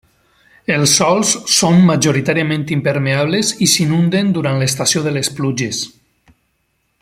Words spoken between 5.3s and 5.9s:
pluges.